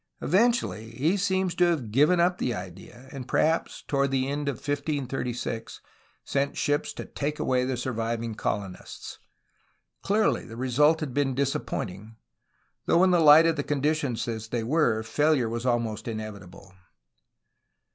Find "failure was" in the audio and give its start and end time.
15.03-15.67